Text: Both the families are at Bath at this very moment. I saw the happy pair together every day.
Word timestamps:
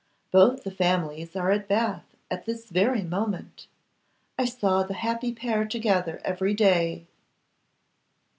Both 0.31 0.63
the 0.63 0.71
families 0.71 1.35
are 1.35 1.51
at 1.51 1.67
Bath 1.67 2.15
at 2.31 2.45
this 2.47 2.65
very 2.71 3.03
moment. 3.03 3.67
I 4.35 4.45
saw 4.45 4.81
the 4.81 4.95
happy 4.95 5.31
pair 5.31 5.63
together 5.63 6.19
every 6.25 6.55
day. 6.55 7.05